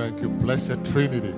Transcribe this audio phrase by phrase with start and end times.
[0.00, 1.34] thank you, blessed Trinity.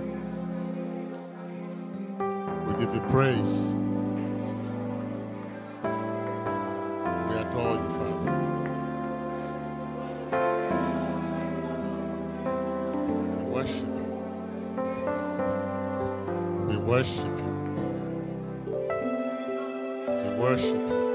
[2.65, 3.75] We give you praise.
[7.29, 8.33] We adore you, Father.
[13.37, 14.07] We worship you.
[16.69, 17.53] We worship you.
[20.07, 21.12] We worship you.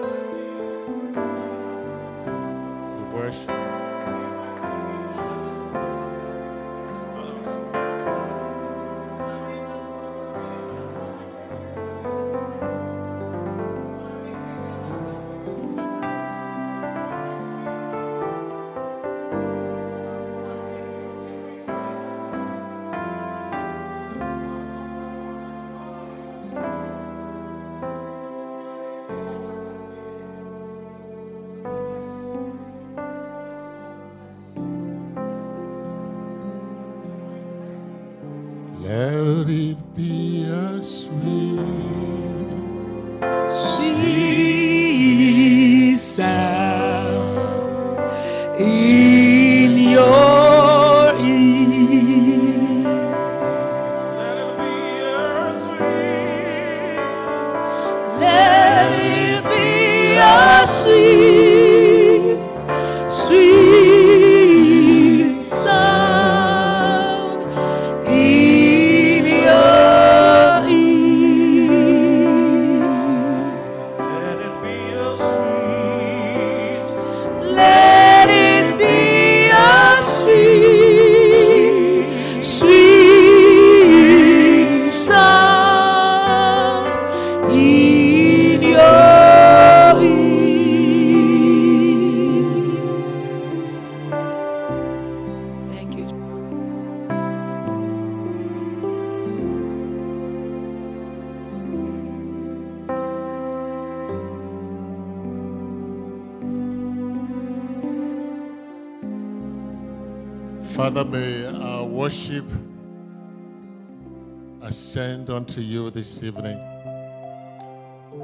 [115.29, 116.57] Unto you this evening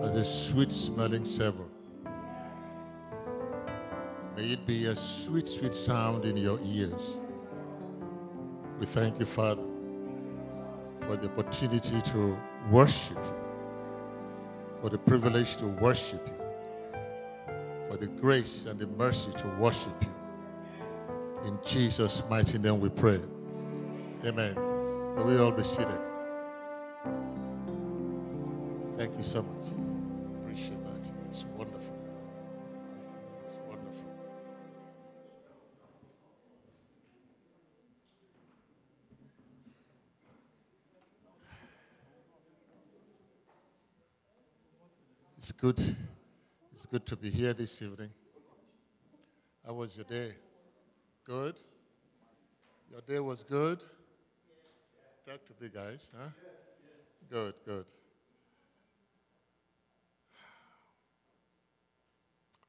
[0.01, 1.65] as a sweet smelling savor.
[4.35, 7.17] May it be a sweet, sweet sound in your ears.
[8.79, 9.63] We thank you, Father,
[11.01, 12.37] for the opportunity to
[12.71, 13.35] worship you,
[14.81, 16.99] for the privilege to worship you,
[17.87, 21.47] for the grace and the mercy to worship you.
[21.47, 23.19] In Jesus' mighty name we pray.
[24.25, 24.55] Amen.
[25.15, 26.12] May we all be seated.
[29.03, 29.65] Thank you so much.
[30.39, 31.11] Appreciate that.
[31.29, 31.93] It's wonderful.
[33.43, 34.05] It's wonderful.
[45.37, 45.97] It's good.
[46.71, 48.11] It's good to be here this evening.
[49.67, 50.31] How was your day?
[51.25, 51.59] Good?
[52.89, 53.83] Your day was good?
[55.27, 56.09] Talk to me, guys.
[56.17, 56.29] Huh?
[57.29, 57.85] Good, good.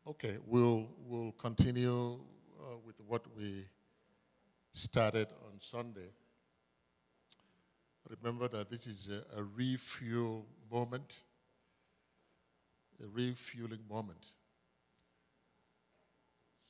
[0.06, 2.12] Okay, we'll, we'll continue
[2.60, 3.65] uh, with what we
[4.75, 6.10] started on Sunday.
[8.10, 11.20] Remember that this is a, a refuel moment,
[13.03, 14.26] a refueling moment.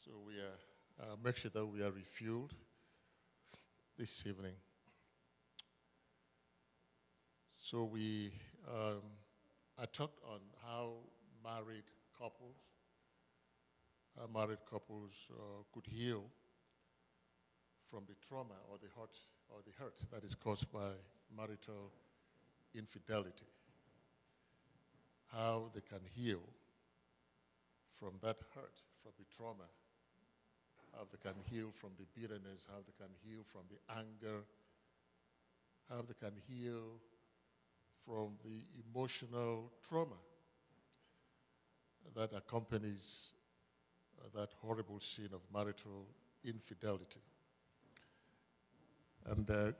[0.05, 2.53] So we are, uh, make sure that we are refueled
[3.99, 4.55] this evening.
[7.61, 8.31] So we,
[8.69, 9.03] um,
[9.77, 10.93] I talked on how
[11.43, 11.83] married
[12.17, 12.74] couples,
[14.19, 16.23] how married couples uh, could heal
[17.83, 19.19] from the trauma or the hurt
[19.51, 20.91] or the hurt that is caused by
[21.37, 21.91] marital
[22.75, 23.47] infidelity.
[25.33, 26.41] How they can heal
[27.99, 29.69] from that hurt, from the trauma,
[30.93, 34.45] how they can heal from the bitterness, how they can heal from the anger,
[35.91, 37.01] how they can heal
[38.05, 40.17] from the emotional trauma
[42.15, 43.34] that accompanies uh,
[44.35, 46.07] that horrible sin of marital
[46.45, 47.21] infidelity.
[49.27, 49.73] And uh,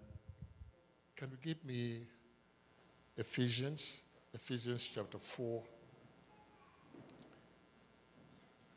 [1.17, 2.07] can you give me
[3.17, 4.01] Ephesians,
[4.33, 5.63] Ephesians chapter 4?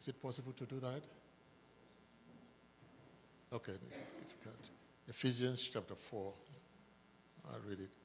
[0.02, 1.04] Is it possible to do that?
[3.54, 4.70] Okay, if you can't.
[5.08, 6.34] Ephesians chapter 4.
[7.50, 7.97] I'll read it.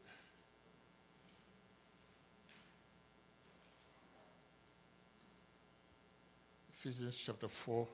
[6.84, 7.86] Ephesians chapter 4,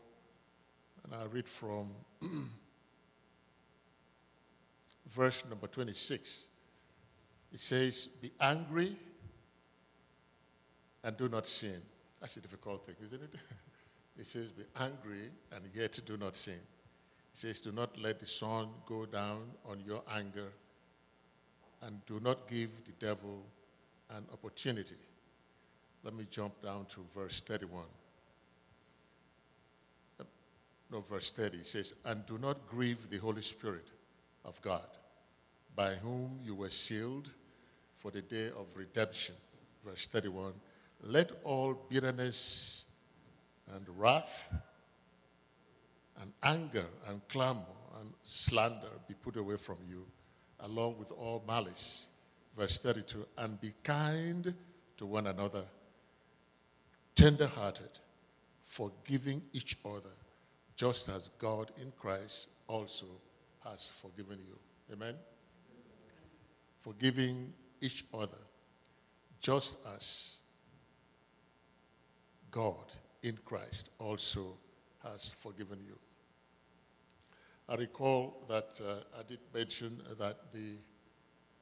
[1.04, 1.90] and I read from
[5.10, 6.46] verse number 26.
[7.52, 8.96] It says, Be angry
[11.04, 11.82] and do not sin.
[12.18, 13.34] That's a difficult thing, isn't it?
[14.18, 16.54] it says, Be angry and yet do not sin.
[16.54, 16.60] It
[17.34, 20.48] says, Do not let the sun go down on your anger
[21.82, 23.42] and do not give the devil
[24.08, 24.96] an opportunity.
[26.02, 27.84] Let me jump down to verse 31.
[30.90, 33.90] No, verse 30 it says, And do not grieve the Holy Spirit
[34.44, 34.86] of God,
[35.74, 37.30] by whom you were sealed
[37.94, 39.34] for the day of redemption.
[39.84, 40.52] Verse 31
[41.02, 42.86] Let all bitterness
[43.74, 44.52] and wrath
[46.20, 47.64] and anger and clamor
[48.00, 50.06] and slander be put away from you,
[50.60, 52.08] along with all malice.
[52.56, 54.54] Verse 32 And be kind
[54.96, 55.64] to one another,
[57.14, 58.00] tender hearted,
[58.64, 60.10] forgiving each other,
[60.78, 63.06] just as God in Christ also
[63.64, 64.56] has forgiven you.
[64.92, 65.14] Amen?
[66.80, 68.38] Forgiving each other,
[69.40, 70.36] just as
[72.52, 72.94] God
[73.24, 74.56] in Christ also
[75.02, 75.98] has forgiven you.
[77.68, 80.76] I recall that uh, I did mention that the,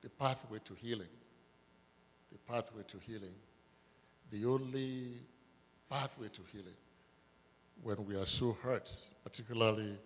[0.03, 1.09] the pathway to healing,
[2.31, 3.35] the pathway to healing,
[4.31, 5.15] the only
[5.89, 6.77] pathway to healing
[7.83, 8.93] when we are so hurt,
[9.23, 9.97] particularly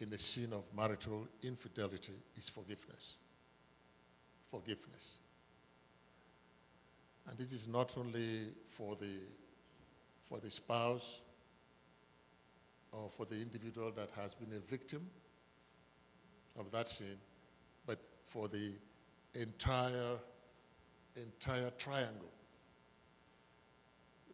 [0.00, 3.16] in the sin of marital infidelity, is forgiveness.
[4.50, 5.18] Forgiveness.
[7.30, 9.18] And it is not only for the,
[10.22, 11.20] for the spouse
[12.90, 15.08] or for the individual that has been a victim
[16.58, 17.16] of that sin,
[17.86, 18.72] but for the
[19.34, 20.16] entire,
[21.16, 22.31] entire triangle.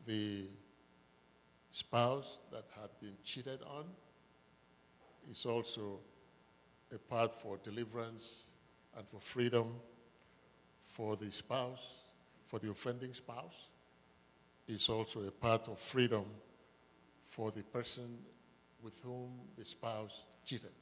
[0.08, 0.46] The
[1.70, 3.84] spouse that had been cheated on
[5.30, 6.00] is also
[6.90, 8.44] a path for deliverance
[8.96, 9.74] and for freedom
[10.86, 12.04] for the spouse,
[12.42, 13.68] for the offending spouse.
[14.66, 16.24] It's also a path of freedom
[17.22, 18.16] for the person
[18.82, 19.28] with whom
[19.58, 20.72] the spouse cheated.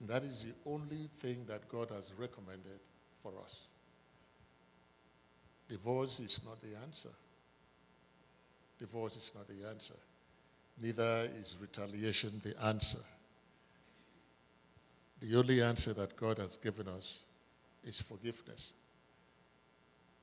[0.00, 2.80] And that is the only thing that God has recommended
[3.22, 3.66] for us.
[5.72, 7.08] Divorce is not the answer.
[8.78, 9.94] Divorce is not the answer.
[10.78, 12.98] Neither is retaliation the answer.
[15.22, 17.20] The only answer that God has given us
[17.82, 18.74] is forgiveness.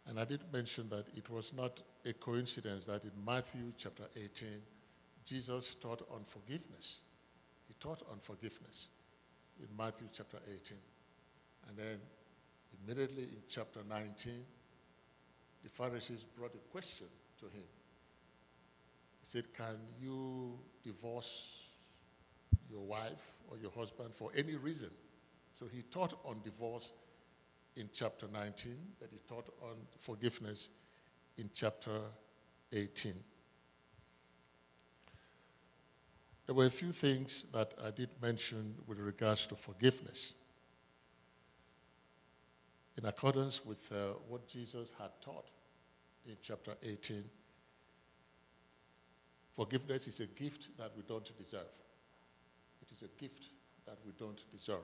[0.05, 4.49] And I did mention that it was not a coincidence that in Matthew chapter 18,
[5.25, 7.01] Jesus taught on forgiveness.
[7.67, 8.89] He taught on forgiveness
[9.59, 10.77] in Matthew chapter 18.
[11.67, 11.97] And then
[12.85, 14.45] immediately in chapter 19,
[15.63, 17.07] the Pharisees brought a question
[17.39, 17.63] to him.
[19.19, 21.67] He said, Can you divorce
[22.69, 24.89] your wife or your husband for any reason?
[25.53, 26.93] So he taught on divorce
[27.75, 30.69] in chapter 19, but he taught on forgiveness
[31.37, 31.99] in chapter
[32.71, 33.13] 18.
[36.45, 40.33] There were a few things that I did mention with regards to forgiveness.
[42.99, 45.49] In accordance with uh, what Jesus had taught
[46.27, 47.23] in chapter 18,
[49.53, 51.61] forgiveness is a gift that we don't deserve.
[52.81, 53.45] It is a gift
[53.85, 54.83] that we don't deserve.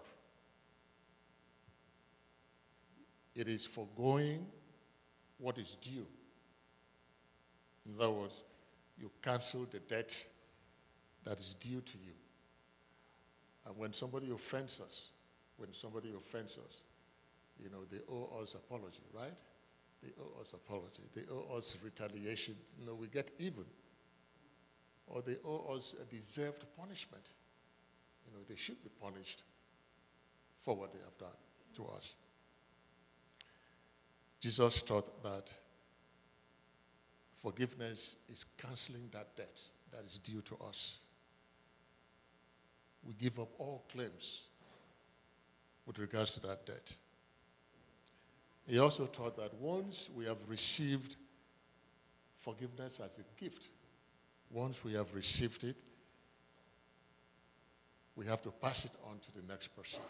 [3.36, 4.46] It is foregoing
[5.38, 6.08] what is due.
[7.86, 8.44] In other words,
[8.98, 10.26] you cancel the debt
[11.26, 12.14] that is due to you.
[13.68, 15.10] And when somebody offends us,
[15.58, 16.86] when somebody offends us,
[17.62, 19.38] you know, they owe us apology, right?
[20.04, 21.04] They owe us apology.
[21.14, 22.56] They owe us retaliation.
[22.80, 23.66] You know, we get even.
[25.08, 27.30] Or they owe us a deserved punishment.
[28.26, 29.44] You know, they should be punished
[30.58, 31.38] for what they have done
[31.76, 32.16] to us.
[34.40, 35.52] Jesus taught that
[37.34, 40.98] forgiveness is canceling that debt that is due to us.
[43.04, 44.50] We give up all claims
[45.86, 46.96] with regards to that debt.
[48.68, 51.16] He also taught that once we have received
[52.38, 53.70] forgiveness as a gift,
[54.50, 55.76] once we have received it,
[58.16, 60.02] we have to pass it on to the next person.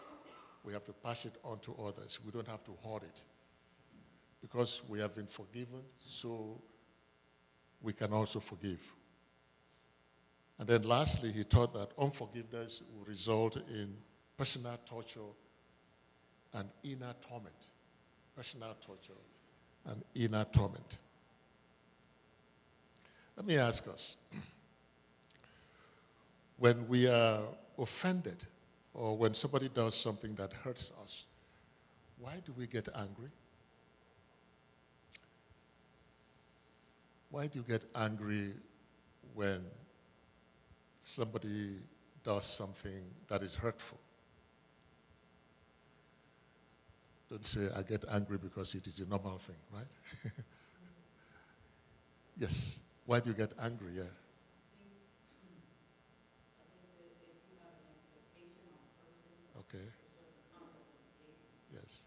[0.64, 2.20] We have to pass it on to others.
[2.26, 3.22] We don't have to hoard it.
[4.42, 6.62] Because we have been forgiven, so
[7.82, 8.80] we can also forgive.
[10.60, 13.96] And then lastly, he taught that unforgiveness will result in
[14.38, 15.20] personal torture
[16.54, 17.68] and inner torment.
[18.36, 19.14] Personal torture
[19.86, 20.98] and inner torment.
[23.38, 24.18] Let me ask us
[26.58, 27.42] when we are
[27.78, 28.46] offended
[28.94, 31.26] or when somebody does something that hurts us,
[32.20, 33.30] why do we get angry?
[37.30, 38.54] Why do you get angry
[39.34, 39.66] when
[41.02, 41.76] somebody
[42.24, 44.00] does something that is hurtful?
[47.30, 49.88] Don't say, I get angry because it is a normal thing, right?
[52.38, 52.84] yes.
[53.06, 53.94] Why do you get angry?
[53.96, 54.04] Yeah.
[59.60, 59.84] Okay.
[61.74, 62.04] Yes.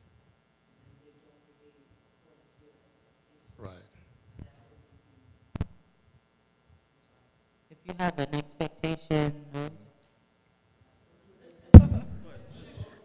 [3.59, 3.75] Right.
[7.71, 9.45] If you have an expectation.
[9.55, 9.71] Mm.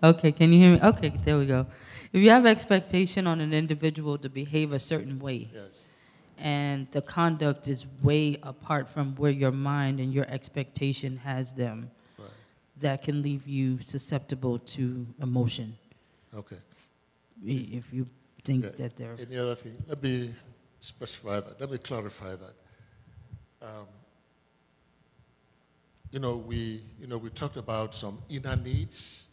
[0.03, 0.79] Okay, can you hear me?
[0.82, 1.65] Okay, there we go.
[2.13, 5.91] If you have expectation on an individual to behave a certain way, Yes.
[6.38, 11.89] and the conduct is way apart from where your mind and your expectation has them,
[12.20, 12.29] Right.
[12.82, 15.75] that can leave you susceptible to emotion.
[16.36, 16.58] Okay.
[17.43, 18.05] If you
[18.43, 18.70] think Yeah.
[18.77, 19.84] that they're Any other thing?
[19.88, 20.36] Let me
[20.79, 21.60] specify that.
[21.60, 22.55] Let me clarify that.
[23.62, 23.88] Um,
[26.12, 29.29] you know, we you know we talked about some inner needs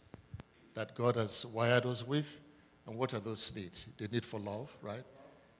[0.73, 2.40] that God has wired us with,
[2.87, 3.85] and what are those needs?
[3.97, 5.03] The need for love, right?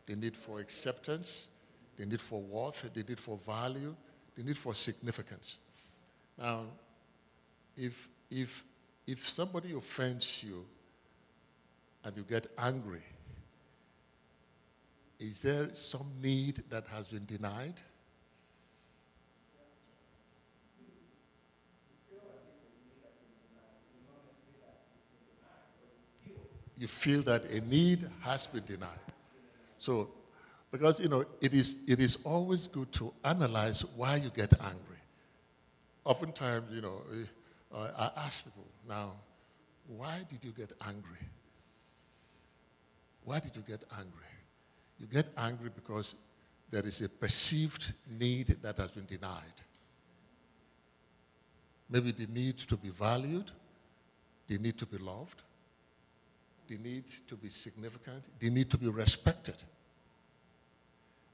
[0.06, 1.50] The need for acceptance,
[1.98, 3.96] the need for worth, the need for value,
[4.36, 5.60] the need for significance.
[6.38, 6.64] Now,
[7.78, 8.64] if if
[9.06, 10.66] if somebody offends you
[12.04, 13.04] and you get angry,
[15.20, 17.82] is there some need that has been denied?
[26.82, 29.08] You feel that a need has been denied.
[29.78, 30.10] So,
[30.72, 35.02] because you know, it is it is always good to analyze why you get angry.
[36.04, 37.04] Oftentimes, you know,
[37.72, 39.14] I ask people now,
[39.96, 41.24] why did you get angry?
[43.26, 44.34] Why did you get angry?
[45.00, 46.16] You get angry because
[46.72, 49.62] there is a perceived need that has been denied.
[51.92, 53.52] Maybe the need to be valued,
[54.48, 55.44] the need to be loved,
[56.72, 59.62] the need to be significant, They need to be respected.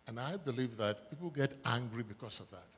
[0.08, 2.70] And I believe that people get angry because of that.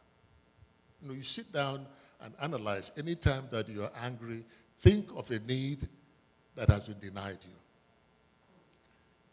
[1.01, 1.85] You know, you sit down
[2.21, 4.43] and analyze any time that you are angry,
[4.81, 5.87] think of a need
[6.55, 7.55] that has been denied you.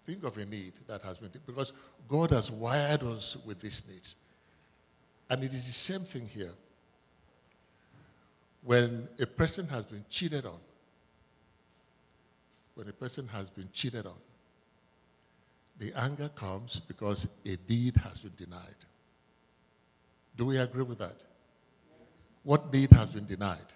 [0.07, 1.73] Think of a need that has been, because
[2.09, 4.15] God has wired us with these needs.
[5.29, 6.53] And it is the same thing here.
[8.63, 10.61] When a person has been cheated on,
[12.77, 14.21] when a person has been cheated on,
[15.79, 18.77] the anger comes because a deed has been denied.
[20.37, 21.25] Do we agree with that?
[22.45, 23.73] What deed has been denied?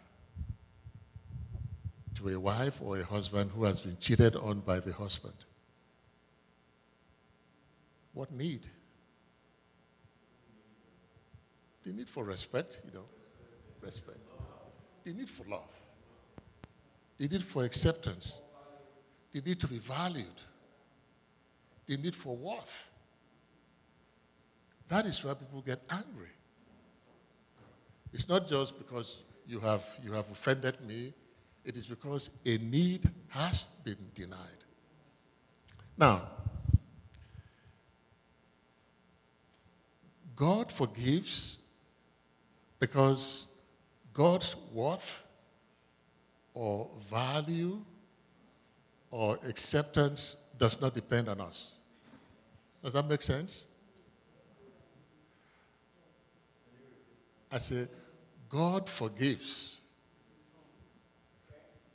[2.16, 5.34] To a wife or a husband who has been cheated on by the husband.
[8.12, 8.68] What need?
[11.84, 13.06] The need for respect, you know,
[13.80, 14.18] respect.
[15.04, 15.70] The need for love.
[17.16, 18.40] The need for acceptance.
[19.32, 20.26] The need to be valued.
[21.86, 22.88] The need for worth.
[24.88, 26.34] That is why people get angry.
[28.12, 31.12] It's not just because you have, you have offended me,
[31.64, 34.64] it is because a need has been denied.
[35.96, 36.22] Now,
[40.34, 41.58] God forgives
[42.78, 43.46] because
[44.12, 45.24] God's worth
[46.54, 47.84] or value
[49.10, 51.74] or acceptance does not depend on us.
[52.82, 53.64] Does that make sense?
[57.52, 57.88] I say,
[58.48, 59.80] God forgives.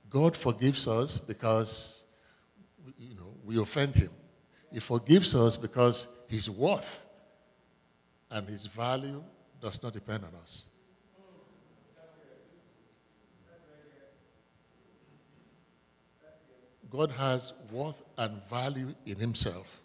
[0.09, 2.03] God forgives us because,
[2.97, 4.09] you know, we offend Him.
[4.71, 7.05] He forgives us because His worth
[8.31, 9.23] and His value
[9.61, 10.67] does not depend on us.
[16.95, 19.81] God has worth and value in Himself.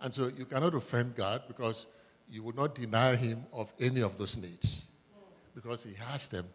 [0.00, 1.86] And so you cannot offend God because
[2.30, 4.86] you will not deny Him of any of those needs
[5.54, 6.46] because He has them.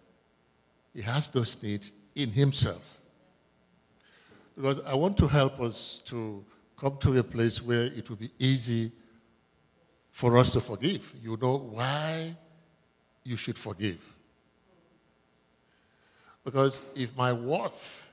[0.95, 2.97] He has those needs in Himself.
[4.55, 6.43] Because I want to help us to
[6.77, 8.91] come to a place where it will be easy
[10.11, 11.13] for us to forgive.
[11.21, 12.35] You know why
[13.23, 14.12] you should forgive.
[16.43, 18.11] Because if my worth,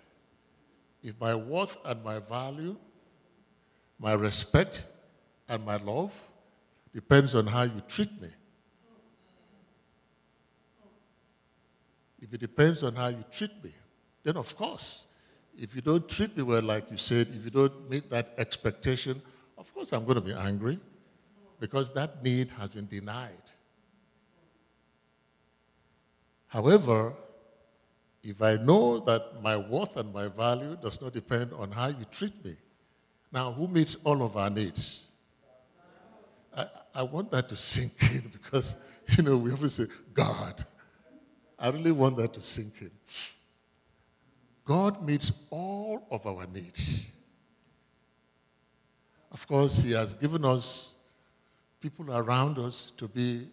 [1.03, 2.77] if my worth and my value,
[3.99, 4.85] my respect
[5.49, 6.13] and my love
[6.95, 8.29] depends on how you treat me.
[12.21, 13.73] If it depends on how you treat me,
[14.23, 15.07] then of course,
[15.59, 19.21] if you don't treat me well, like you said, if you don't meet that expectation,
[19.59, 20.79] of course I'm going to be angry
[21.59, 23.51] because that need has been denied.
[26.49, 27.15] However,
[28.23, 32.05] if I know that my worth and my value does not depend on how you
[32.11, 32.55] treat me,
[33.33, 35.07] now who meets all of our needs?
[36.57, 38.77] I, I want that to sink in because,
[39.17, 40.65] you know, we always say, God.
[41.59, 42.91] I really want that to sink in.
[44.65, 47.11] God meets all of our needs.
[49.33, 50.95] Of course, He has given us
[51.81, 53.47] people around us to be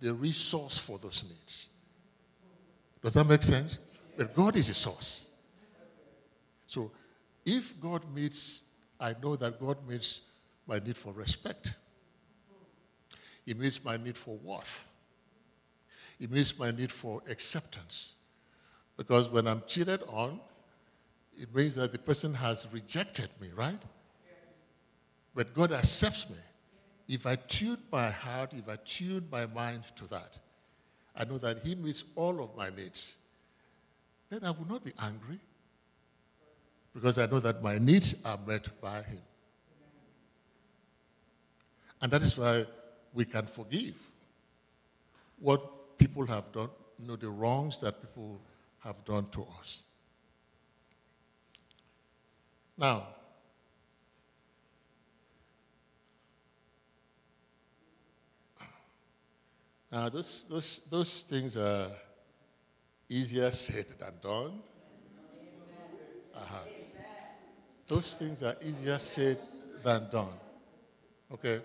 [0.00, 1.68] the resource for those needs.
[3.02, 3.78] Does that make sense?
[4.20, 5.28] But God is a source.
[6.66, 6.90] So
[7.46, 8.60] if God meets,
[9.00, 10.20] I know that God meets
[10.66, 11.74] my need for respect.
[13.46, 14.86] He meets my need for worth.
[16.18, 18.12] He meets my need for acceptance.
[18.98, 20.38] Because when I'm cheated on,
[21.34, 23.82] it means that the person has rejected me, right?
[25.34, 26.36] But God accepts me.
[27.08, 30.36] If I tune my heart, if I tune my mind to that,
[31.16, 33.14] I know that He meets all of my needs.
[34.30, 35.40] Then I will not be angry
[36.94, 39.18] because I know that my needs are met by Him.
[42.00, 42.64] And that is why
[43.12, 43.96] we can forgive
[45.40, 48.40] what people have done, you know, the wrongs that people
[48.78, 49.82] have done to us.
[52.78, 53.08] Now,
[59.90, 61.90] now those, those, those things are
[63.10, 64.60] easier said than done.
[66.34, 66.56] Uh-huh.
[67.86, 69.38] Those things are easier said
[69.82, 70.32] than done.
[71.32, 71.60] Okay?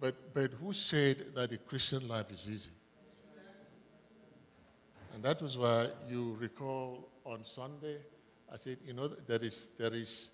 [0.00, 2.70] But, but who said that the Christian life is easy?
[5.14, 7.98] And that was why you recall on Sunday,
[8.50, 10.30] I said, you know, there is, there is,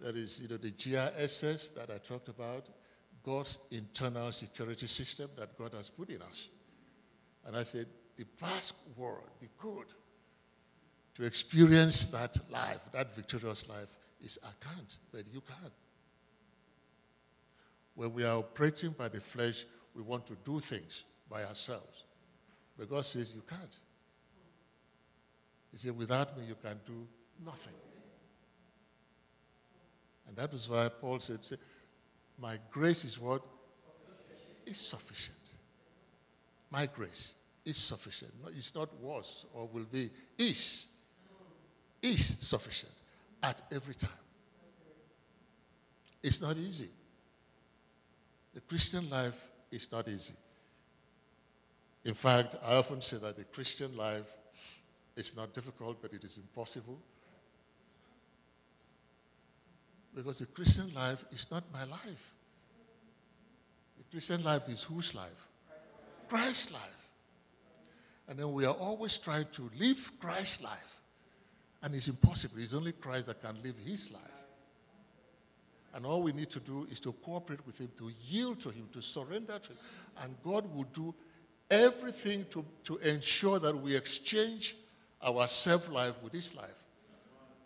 [0.00, 2.68] there is you know, the GISS that I talked about,
[3.22, 6.48] God's internal security system that God has put in us.
[7.44, 9.86] And I said, the past world, the good,
[11.14, 15.70] to experience that life, that victorious life, is I can't, but you can.
[17.94, 22.04] When we are operating by the flesh, we want to do things by ourselves.
[22.78, 23.78] But God says you can't.
[25.70, 27.06] He said, without me, you can do
[27.44, 27.74] nothing.
[30.28, 31.40] And that is why Paul said,
[32.38, 33.42] My grace is what?
[34.64, 35.36] Is sufficient.
[36.70, 38.32] My grace is sufficient.
[38.42, 40.10] No, it's not was or will be.
[40.38, 40.88] Is.
[42.02, 42.92] Is sufficient
[43.42, 44.10] at every time.
[46.22, 46.88] It's not easy.
[48.54, 50.34] The Christian life is not easy.
[52.04, 54.36] In fact, I often say that the Christian life
[55.16, 56.98] is not difficult, but it is impossible.
[60.14, 62.32] Because the Christian life is not my life.
[63.98, 65.48] The Christian life is whose life?
[66.28, 67.01] Christ's life.
[68.28, 71.00] And then we are always trying to live Christ's life.
[71.82, 72.58] And it's impossible.
[72.58, 74.22] It's only Christ that can live his life.
[75.94, 78.88] And all we need to do is to cooperate with him, to yield to him,
[78.92, 79.78] to surrender to him.
[80.22, 81.14] And God will do
[81.70, 84.76] everything to, to ensure that we exchange
[85.22, 86.82] our self life with his life.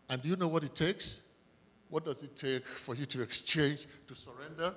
[0.08, 1.22] And do you know what it takes?
[1.88, 4.74] What does it take for you to exchange, to surrender?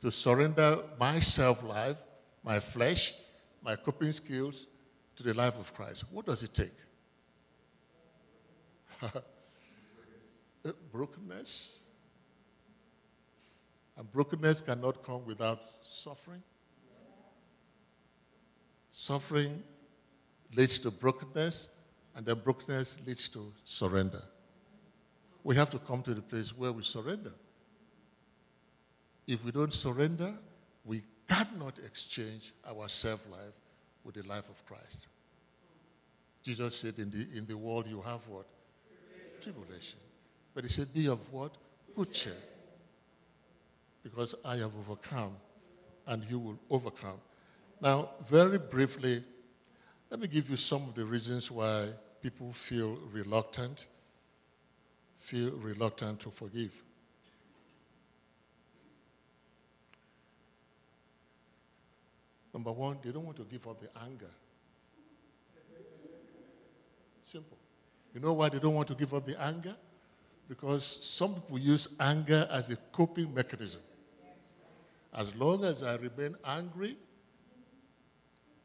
[0.00, 1.96] To surrender my self life,
[2.44, 3.14] my flesh,
[3.66, 4.66] my coping skills
[5.16, 6.04] to the life of Christ.
[6.12, 6.72] What does it take?
[10.92, 11.80] brokenness.
[13.96, 16.44] And brokenness cannot come without suffering.
[18.92, 19.64] Suffering
[20.54, 21.68] leads to brokenness,
[22.14, 24.22] and then brokenness leads to surrender.
[25.42, 27.32] We have to come to the place where we surrender.
[29.26, 30.34] If we don't surrender,
[30.84, 33.54] we cannot exchange our self life
[34.04, 35.06] with the life of Christ.
[36.42, 38.46] Jesus said, in the, in the world you have what?
[39.40, 39.98] Tribulation.
[40.54, 41.56] But he said, Be of what?
[41.94, 42.32] Good cheer.
[44.02, 45.36] Because I have overcome,
[46.06, 47.18] and you will overcome.
[47.80, 49.24] Now, very briefly,
[50.08, 51.88] let me give you some of the reasons why
[52.22, 53.86] people feel reluctant,
[55.18, 56.80] feel reluctant to forgive.
[62.56, 64.30] Number one, they don't want to give up the anger.
[67.22, 67.58] Simple.
[68.14, 69.76] You know why they don't want to give up the anger?
[70.48, 73.82] Because some people use anger as a coping mechanism.
[75.12, 76.96] As long as I remain angry,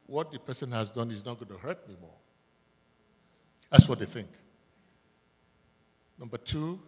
[0.06, 2.16] what the person has done is not going to hurt me more.
[3.68, 4.28] That's what they think.
[6.18, 6.80] Number two,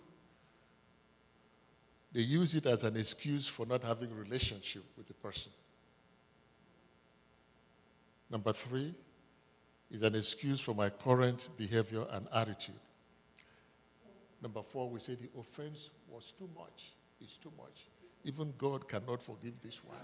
[2.15, 5.53] they use it as an excuse for not having relationship with the person.
[8.35, 8.93] Number three
[9.93, 12.75] is an excuse for my current behavior and attitude.
[14.43, 16.95] Number four, we say the offense was too much.
[17.21, 17.87] It's too much.
[18.25, 19.97] Even God cannot forgive this one.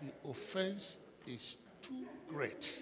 [0.00, 2.78] the offense is too great.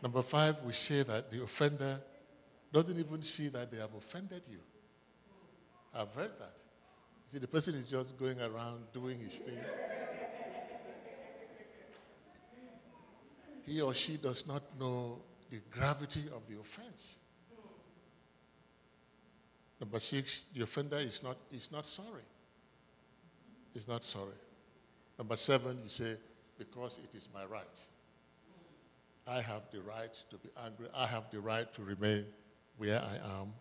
[0.00, 1.98] Number five, we say that the offender
[2.72, 4.60] doesn't even see that they have offended you.
[5.92, 6.63] I've heard that.
[7.34, 9.58] See, the person is just going around doing his thing.
[13.66, 15.18] He or she does not know
[15.50, 17.18] the gravity of the offense.
[19.80, 22.22] Number six, the offender is not, is not sorry.
[23.72, 24.38] He's not sorry.
[25.18, 26.14] Number seven, you say,
[26.56, 27.80] because it is my right.
[29.26, 30.86] I have the right to be angry.
[30.94, 32.26] I have the right to remain
[32.78, 33.54] where I am.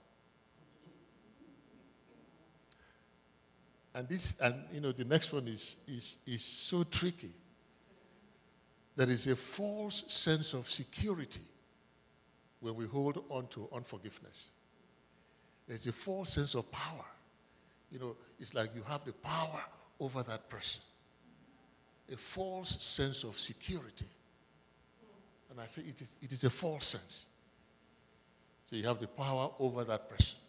[3.95, 7.31] And this, and you know, the next one is, is, is so tricky.
[8.95, 11.41] There is a false sense of security
[12.59, 14.49] when we hold on to unforgiveness.
[15.67, 17.05] There's a false sense of power.
[17.91, 19.61] You know, it's like you have the power
[19.99, 20.81] over that person.
[22.11, 24.05] A false sense of security.
[25.51, 27.27] And I say it is, it is a false sense.
[28.63, 30.39] So you have the power over that person.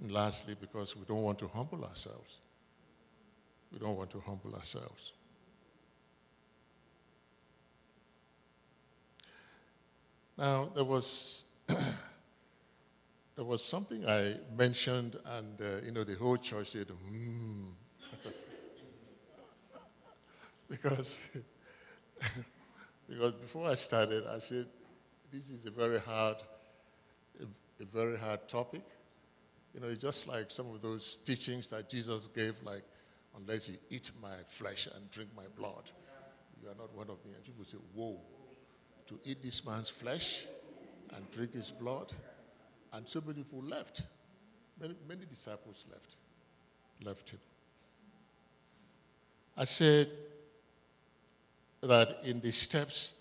[0.00, 2.40] And lastly, because we don't want to humble ourselves.
[3.72, 5.12] We don't want to humble ourselves.
[10.36, 16.68] Now, there was, there was something I mentioned, and uh, you know, the whole church
[16.68, 17.68] said, hmm.
[20.68, 21.30] because,
[23.08, 24.66] because before I started, I said,
[25.32, 26.36] this is a very hard,
[27.40, 28.82] a, a very hard topic.
[29.76, 32.82] You know, it's just like some of those teachings that Jesus gave, like,
[33.36, 35.90] unless you eat my flesh and drink my blood,
[36.60, 37.32] you are not one of me.
[37.36, 38.18] And people say, whoa
[39.06, 40.46] to eat this man's flesh
[41.14, 42.12] and drink his blood.
[42.92, 44.02] And so many people left.
[44.80, 46.16] Many, many disciples left.
[47.02, 47.38] Left him.
[49.56, 50.10] I said
[51.82, 53.12] that in the steps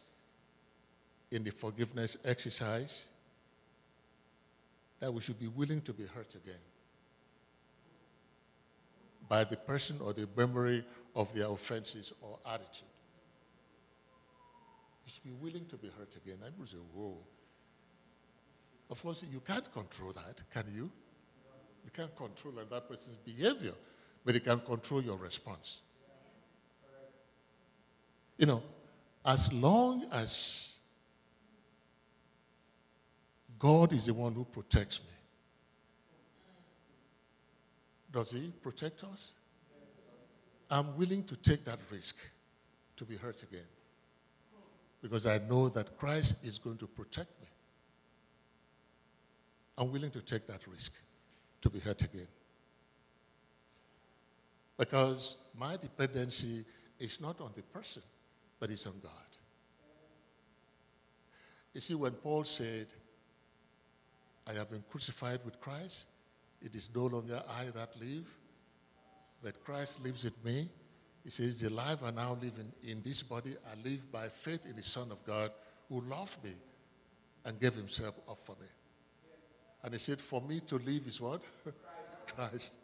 [1.31, 3.07] in the forgiveness exercise,
[5.05, 6.63] that we should be willing to be hurt again
[9.29, 10.83] by the person or the memory
[11.15, 12.87] of their offenses or attitude.
[15.05, 16.37] You should be willing to be hurt again.
[16.43, 17.17] I will say, whoa.
[18.89, 20.89] Of course, you can't control that, can you?
[21.83, 23.73] You can't control that person's behavior,
[24.25, 25.81] but you can control your response.
[28.39, 28.63] You know,
[29.23, 30.74] as long as
[33.59, 35.15] God is the one who protects me,
[38.11, 39.33] does He protect us?
[40.69, 42.15] I'm willing to take that risk
[42.97, 43.67] to be hurt again
[45.01, 47.47] because I know that Christ is going to protect me.
[49.77, 50.93] I'm willing to take that risk
[51.61, 52.27] to be hurt again.
[54.77, 56.65] Because my dependency
[56.99, 58.01] is not on the person,
[58.59, 59.11] but it's on God.
[61.73, 62.87] You see, when Paul said,
[64.47, 66.05] I have been crucified with Christ,
[66.61, 68.25] it is no longer I that live,
[69.43, 70.69] but Christ lives in me.
[71.23, 74.65] He says, The life I now live in, in this body, I live by faith
[74.69, 75.51] in the Son of God
[75.89, 76.53] who loved me
[77.45, 78.67] and gave himself up for me.
[79.83, 81.41] And he said, For me to live is what?
[82.35, 82.75] Christ.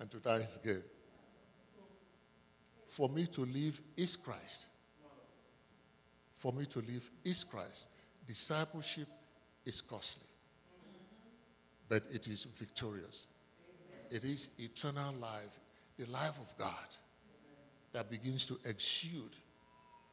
[0.00, 0.82] And to die is gain.
[2.86, 4.66] For me to live is Christ.
[6.34, 7.88] For me to live is Christ.
[8.26, 9.08] Discipleship
[9.64, 10.27] is costly,
[11.88, 13.26] but it is victorious.
[14.10, 15.60] It is eternal life,
[15.98, 16.96] the life of God
[17.92, 19.36] that begins to exude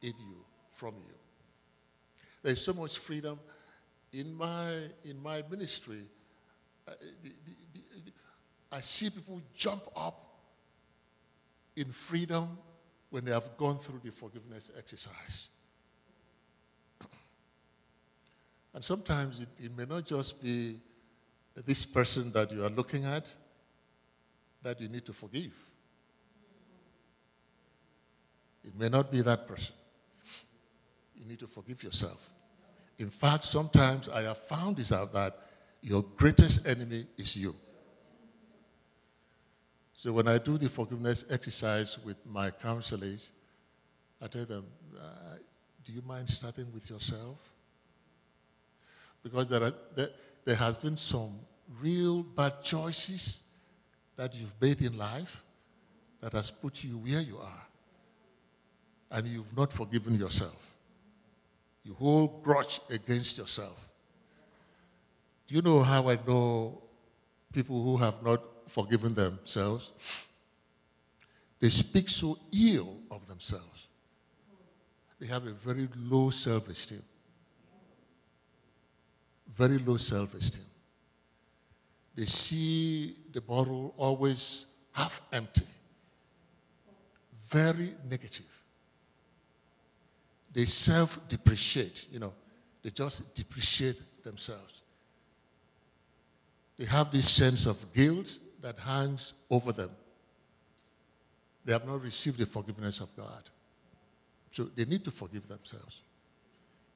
[0.02, 1.14] in you, from you.
[2.42, 3.38] There's so much freedom
[4.12, 4.70] in my,
[5.04, 6.02] in my ministry.
[8.70, 10.26] I see people jump up
[11.76, 12.58] in freedom
[13.10, 15.48] when they have gone through the forgiveness exercise.
[18.74, 20.78] And sometimes it, it, may not just be
[21.64, 23.32] this person that you are looking at
[24.62, 25.54] that you need to forgive.
[28.64, 29.74] It may not be that person.
[31.14, 32.28] You need to forgive yourself.
[32.98, 35.38] In fact, sometimes I have found this out that
[35.82, 37.54] your greatest enemy is you.
[39.92, 43.32] So when I do the forgiveness exercise with my counselors,
[44.20, 44.66] I tell them,
[44.98, 45.36] uh,
[45.84, 47.38] do you mind starting with yourself?
[49.22, 50.08] Because there, are, there,
[50.46, 51.34] there has been some
[51.82, 53.42] real bad choices
[54.14, 55.42] that you've made in life
[56.20, 57.66] that has put you where you are.
[59.10, 60.70] And you've not forgiven yourself.
[61.84, 63.76] You hold grudge against yourself.
[65.48, 66.80] Do you know how I know
[67.52, 69.92] people who have not forgiven themselves?
[71.58, 73.88] They speak so ill of themselves.
[75.18, 77.02] They have a very low self esteem.
[79.56, 80.62] Very low self esteem.
[82.14, 85.66] They see the bottle always half empty.
[87.48, 88.46] Very negative.
[90.52, 92.32] They self depreciate, you know,
[92.82, 94.82] they just depreciate themselves.
[96.78, 99.90] They have this sense of guilt that hangs over them.
[101.64, 103.42] They have not received the forgiveness of God.
[104.50, 106.02] So they need to forgive themselves.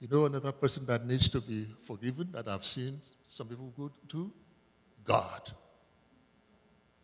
[0.00, 3.92] You know another person that needs to be forgiven that I've seen some people go
[4.08, 4.32] to?
[5.04, 5.52] God.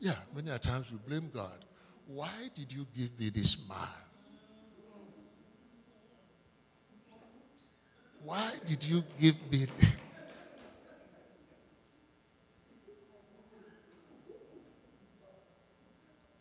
[0.00, 1.64] Yeah, many a times we blame God.
[2.06, 3.76] Why did you give me this man?
[8.24, 9.94] Why did you give me this?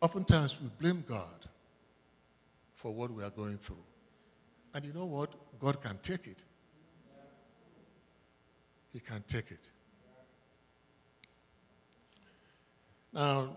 [0.02, 1.48] Oftentimes we blame God
[2.74, 3.84] for what we are going through.
[4.74, 5.34] And you know what?
[5.60, 6.44] God can take it.
[8.94, 9.70] He can take it.
[13.14, 13.50] Now,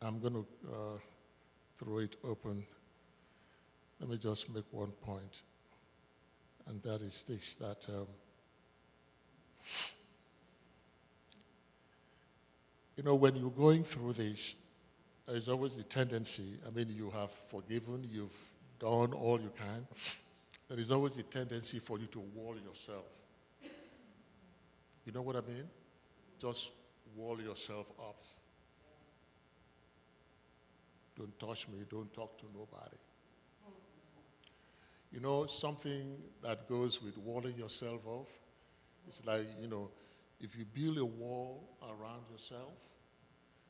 [0.00, 0.98] I'm going to uh,
[1.76, 2.64] throw it open.
[4.00, 5.42] Let me just make one point.
[6.66, 8.06] and that is this that um,
[12.96, 14.54] you know, when you're going through this,
[15.26, 18.36] there's always the tendency, I mean, you have forgiven, you've
[18.78, 19.86] done all you can.
[20.72, 23.04] There is always a tendency for you to wall yourself.
[25.04, 25.68] You know what I mean?
[26.40, 26.70] Just
[27.14, 28.18] wall yourself up.
[31.14, 32.96] Don't touch me, don't talk to nobody.
[35.12, 38.28] You know, something that goes with walling yourself off,
[39.06, 39.90] it's like, you know,
[40.40, 42.72] if you build a wall around yourself,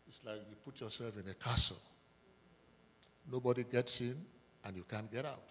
[0.06, 1.80] it's like you put yourself in a castle.
[3.28, 4.24] Nobody gets in
[4.64, 5.42] and you can't get out.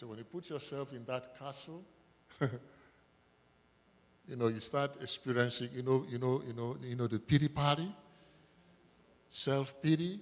[0.00, 1.84] So when you put yourself in that castle,
[2.40, 7.48] you know, you start experiencing, you know, you know, you know, you know, the pity
[7.48, 7.94] party,
[9.28, 10.18] self-pity,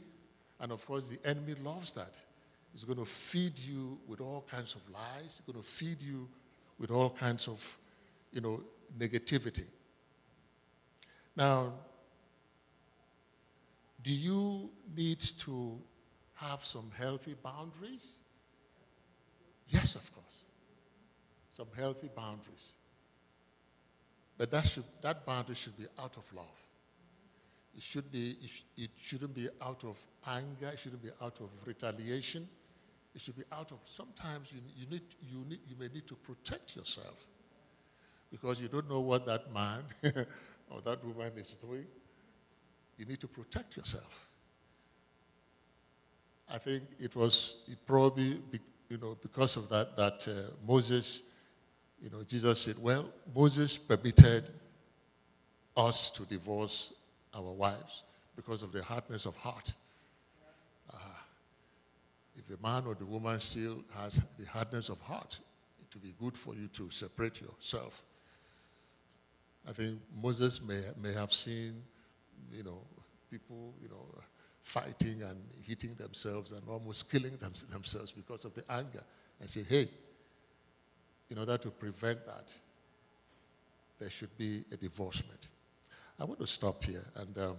[0.58, 2.18] and of course the enemy loves that.
[2.72, 5.40] He's going to feed you with all kinds of lies.
[5.46, 6.28] He's going to feed you
[6.80, 7.78] with all kinds of,
[8.32, 8.60] you know,
[8.98, 9.66] negativity.
[11.36, 11.72] Now,
[14.02, 15.78] do you need to
[16.34, 18.17] have some healthy boundaries?
[19.68, 20.42] Yes, of course.
[21.50, 22.72] Some healthy boundaries.
[24.36, 26.46] But that, should, that boundary should be out of love.
[27.76, 28.36] It, should be,
[28.76, 30.70] it shouldn't be out of anger.
[30.72, 32.48] It shouldn't be out of retaliation.
[33.14, 36.14] It should be out of, sometimes you, you, need, you, need, you may need to
[36.14, 37.26] protect yourself
[38.30, 39.82] because you don't know what that man
[40.70, 41.86] or that woman is doing.
[42.96, 44.28] You need to protect yourself.
[46.52, 48.40] I think it was it probably,
[48.88, 51.22] you know, because of that, that uh, Moses
[52.00, 54.50] you know, Jesus said, well, Moses permitted
[55.76, 56.92] us to divorce
[57.34, 58.02] our wives
[58.36, 59.72] because of the hardness of heart.
[60.92, 60.96] Uh,
[62.36, 65.38] if a man or the woman still has the hardness of heart,
[65.80, 68.02] it would be good for you to separate yourself.
[69.68, 71.82] I think Moses may, may have seen,
[72.52, 72.78] you know,
[73.30, 74.06] people, you know,
[74.68, 79.02] fighting and hitting themselves and almost killing them, themselves because of the anger
[79.40, 79.88] and said, hey,
[81.30, 82.52] in order to prevent that,
[83.98, 85.48] there should be a divorcement.
[86.20, 87.56] I want to stop here and um,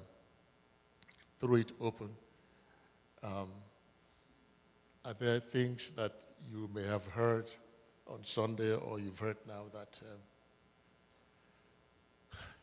[1.40, 2.10] throw it open.
[3.24, 3.50] Um,
[5.04, 6.14] are there things that
[6.52, 7.46] you may have heard
[8.08, 10.20] on Sunday or you've heard now that um,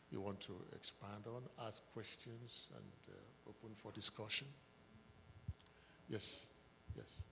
[0.09, 4.47] you want to expand on, ask questions, and uh, open for discussion?
[6.09, 6.47] Yes,
[6.95, 7.23] yes.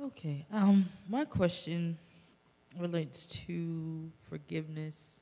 [0.00, 0.46] Okay.
[0.52, 1.98] Um, my question
[2.78, 5.20] relates to forgiveness.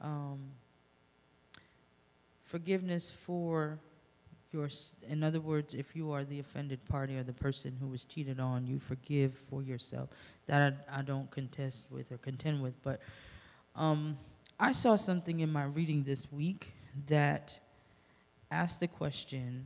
[0.00, 0.40] Um,
[2.44, 3.78] forgiveness for
[4.52, 4.68] your,
[5.08, 8.40] in other words, if you are the offended party or the person who was cheated
[8.40, 10.08] on, you forgive for yourself.
[10.46, 13.00] That I, I don't contest with or contend with, but
[13.80, 14.18] um,
[14.58, 16.74] I saw something in my reading this week
[17.06, 17.58] that
[18.50, 19.64] asked the question,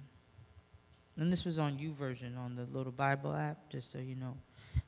[1.16, 4.36] and this was on YouVersion on the little Bible app, just so you know.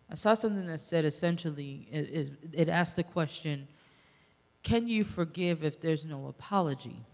[0.08, 3.66] I saw something that said essentially, it, it, it asked the question,
[4.62, 7.04] can you forgive if there's no apology?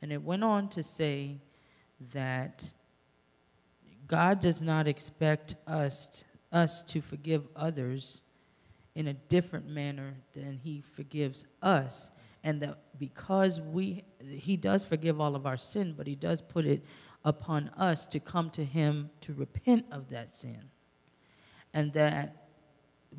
[0.00, 1.38] And it went on to say
[2.12, 2.70] that
[4.06, 8.22] God does not expect us, us to forgive others
[8.96, 12.10] in a different manner than he forgives us.
[12.42, 16.64] And that because we he does forgive all of our sin but he does put
[16.64, 16.82] it
[17.24, 20.70] upon us to come to him to repent of that sin.
[21.74, 22.48] And that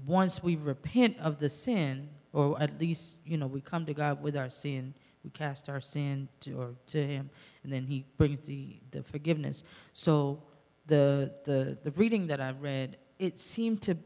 [0.05, 4.21] once we repent of the sin or at least you know we come to god
[4.21, 7.29] with our sin we cast our sin to, or to him
[7.63, 9.63] and then he brings the, the forgiveness.
[9.93, 10.41] So
[10.87, 13.97] the, the the reading that i read it seemed to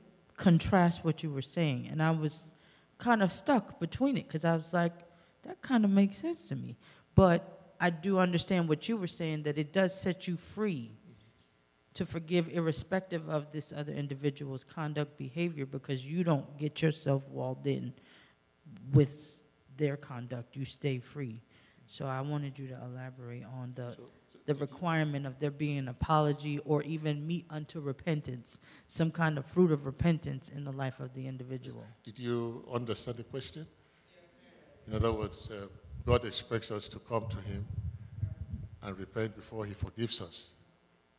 [0.47, 2.33] contrast what you were saying and i was
[2.97, 4.95] kind of stuck between it because i was like
[5.43, 6.77] that kind of makes sense to me.
[7.15, 10.91] But i do understand what you were saying that it does set you free
[11.93, 17.67] to forgive irrespective of this other individual's conduct behavior because you don't get yourself walled
[17.67, 17.91] in
[18.93, 19.35] with
[19.75, 20.55] their conduct.
[20.55, 21.41] You stay free.
[21.87, 23.97] So i wanted you to elaborate on the
[24.51, 29.45] the requirement of there being an apology or even meet unto repentance some kind of
[29.45, 33.65] fruit of repentance in the life of the individual Did you understand the question?
[34.87, 35.67] In other words, uh,
[36.05, 37.65] God expects us to come to Him
[38.83, 40.51] and repent before He forgives us.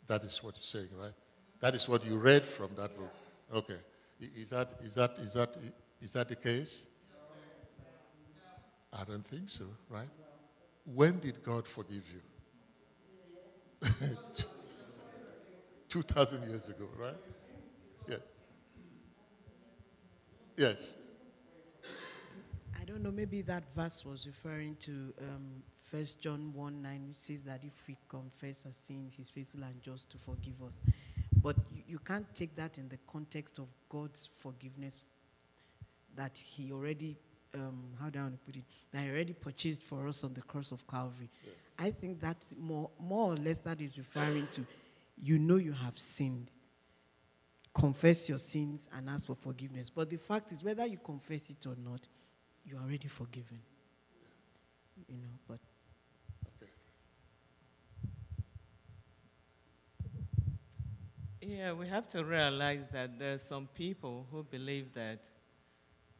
[0.08, 1.14] That is what you're saying, right?
[1.60, 3.14] That is what you read from that book.
[3.54, 3.78] Okay.
[4.20, 5.56] Is that, is that, is that,
[6.00, 6.86] is that the case?
[8.92, 10.08] I don't think so, right?
[10.84, 12.20] When did God forgive you?
[15.88, 17.16] 2,000 years ago, right?
[18.08, 18.32] Yes.
[20.56, 20.98] Yes.
[22.80, 27.16] I don't know, maybe that verse was referring to um, 1 John 1 9, which
[27.16, 30.80] says that if we confess our sins, he's faithful and just to forgive us.
[31.42, 35.04] But you, you can't take that in the context of God's forgiveness
[36.16, 37.16] that he already,
[37.54, 40.34] um, how do I want to put it, that he already purchased for us on
[40.34, 41.28] the cross of Calvary.
[41.78, 44.64] I think that more, more or less that is referring to
[45.20, 46.50] you know you have sinned
[47.74, 49.90] confess your sins and ask for forgiveness.
[49.90, 52.06] But the fact is, whether you confess it or not,
[52.64, 53.60] you are already forgiven.
[55.08, 55.58] You know, but
[61.40, 65.20] Yeah, we have to realize that there are some people who believe that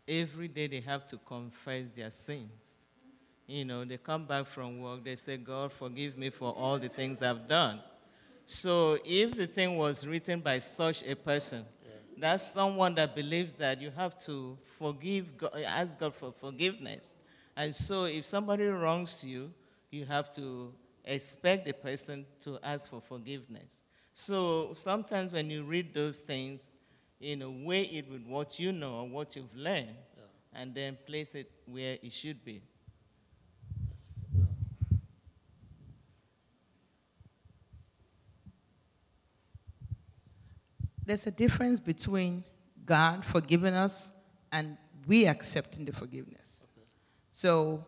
[0.09, 2.62] every day they have to confess their sins.
[3.47, 6.89] You know, they come back from work, they say, God, forgive me for all the
[6.89, 7.81] things I've done.
[8.47, 11.65] So if the thing was written by such a person,
[12.17, 17.17] that's someone that believes that you have to forgive, God, ask God for forgiveness.
[17.57, 19.53] And so if somebody wrongs you,
[19.91, 20.73] you have to
[21.05, 23.83] expect the person to ask for forgiveness.
[24.13, 26.61] So sometimes when you read those things,
[27.19, 29.97] you know, weigh it with what you know or what you've learned,
[30.55, 32.63] and then place it where it should be.
[41.13, 42.43] There's a difference between
[42.87, 44.13] God forgiving us
[44.51, 46.67] and we accepting the forgiveness.
[47.31, 47.85] So,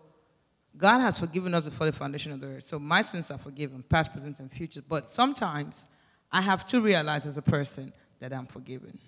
[0.77, 2.65] God has forgiven us before the foundation of the earth.
[2.65, 4.83] So, my sins are forgiven, past, present, and future.
[4.87, 5.87] But sometimes
[6.31, 8.99] I have to realize as a person that I'm forgiven.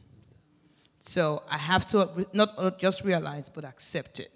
[0.98, 4.32] So, I have to not just realize, but accept it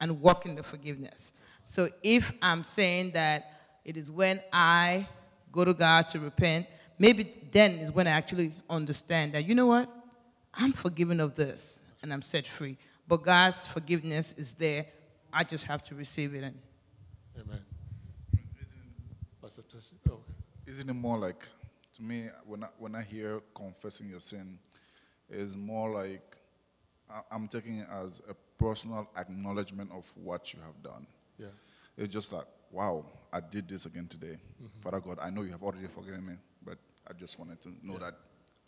[0.00, 1.34] and walk in the forgiveness.
[1.66, 5.06] So, if I'm saying that it is when I
[5.52, 6.66] go to God to repent,
[7.00, 9.90] maybe then is when I actually understand that, you know what?
[10.54, 12.76] I'm forgiven of this and I'm set free.
[13.08, 14.86] But God's forgiveness is there.
[15.32, 16.44] I just have to receive it.
[16.44, 16.56] And
[17.40, 17.60] Amen.
[19.42, 19.96] Pastor Tracy?
[20.08, 20.18] Oh.
[20.66, 21.42] Isn't it more like,
[21.94, 24.58] to me, when I, when I hear confessing your sin,
[25.28, 26.36] is more like
[27.08, 31.06] I- I'm taking it as a personal acknowledgement of what you have done.
[31.38, 31.46] Yeah.
[31.96, 34.36] It's just like, wow, I did this again today.
[34.62, 34.80] Mm-hmm.
[34.82, 36.34] Father God, I know you have already forgiven me,
[36.64, 36.78] but
[37.10, 38.14] I just wanted to know that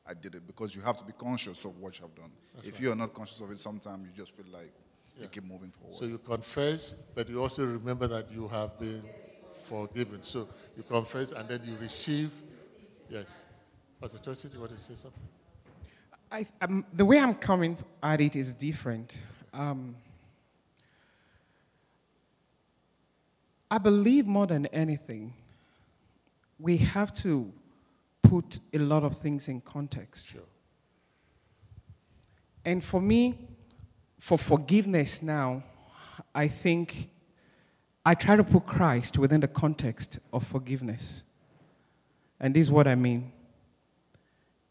[0.04, 2.32] I did it because you have to be conscious of what you have done.
[2.64, 4.72] if you are not conscious of it, sometimes you just feel like
[5.20, 5.94] you keep moving forward.
[5.94, 9.02] So you confess, but you also remember that you have been
[9.62, 10.22] forgiven.
[10.22, 12.32] So you confess and then you receive.
[13.08, 13.44] Yes.
[14.00, 15.22] Pastor Tracy, do you want to say something?
[16.32, 19.22] I, um, the way I'm coming at it is different.
[19.54, 19.94] Um,
[23.70, 25.32] I believe more than anything,
[26.58, 27.52] we have to
[28.32, 30.28] put a lot of things in context.
[30.28, 30.40] Sure.
[32.64, 33.38] And for me,
[34.18, 35.62] for forgiveness now,
[36.34, 37.10] I think
[38.06, 41.24] I try to put Christ within the context of forgiveness.
[42.40, 43.30] And this is what I mean.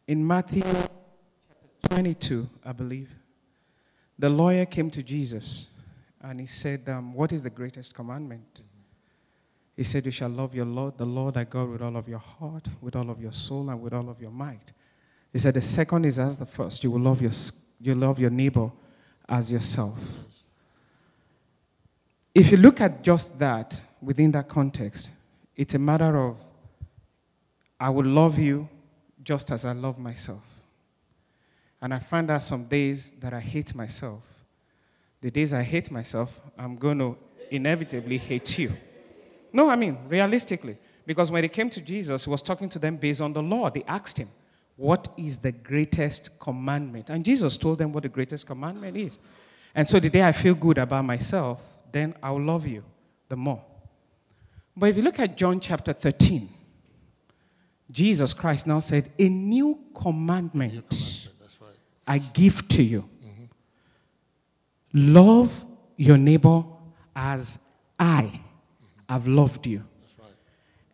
[0.08, 0.90] In Matthew chapter
[1.90, 3.12] 22, I believe,
[4.18, 5.68] the lawyer came to Jesus
[6.20, 8.64] and he said, um, What is the greatest commandment?
[9.82, 12.20] He said, You shall love your Lord, the Lord thy God, with all of your
[12.20, 14.74] heart, with all of your soul, and with all of your might.
[15.34, 16.84] He said, The second is as the first.
[16.84, 17.32] You will love your,
[17.80, 18.72] you love your neighbor
[19.28, 19.98] as yourself.
[22.36, 25.10] If you look at just that within that context,
[25.56, 26.40] it's a matter of
[27.80, 28.70] I will love you
[29.24, 30.46] just as I love myself.
[31.82, 34.32] And I find out some days that I hate myself.
[35.22, 37.18] The days I hate myself, I'm going to
[37.50, 38.72] inevitably hate you.
[39.54, 40.78] No, I mean, realistically.
[41.06, 43.70] Because when they came to Jesus, he was talking to them based on the law.
[43.70, 44.30] They asked him,
[44.76, 47.10] What is the greatest commandment?
[47.10, 49.18] And Jesus told them what the greatest commandment is.
[49.74, 52.84] And so the day I feel good about myself, then I'll love you
[53.30, 53.64] the more.
[54.76, 56.50] But if you look at John chapter 13,
[57.90, 60.72] Jesus Christ now said, A new commandment
[61.40, 61.76] That's right.
[62.08, 63.08] I give to you.
[64.94, 66.64] Love your neighbor
[67.16, 67.58] as
[67.98, 68.42] I
[69.12, 69.84] have loved you.
[70.20, 70.30] Right.